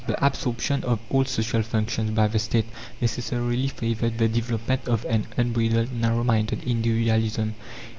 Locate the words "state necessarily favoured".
2.39-4.17